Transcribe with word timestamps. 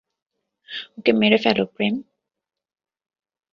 ওকে 0.97 1.11
মেরে 1.13 1.37
ফেল, 1.43 1.59
প্রেম! 1.73 1.95